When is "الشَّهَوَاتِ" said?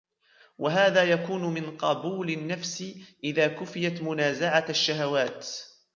4.69-5.47